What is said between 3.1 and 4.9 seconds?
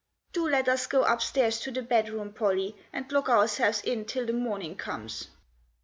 lock ourselves in till the morning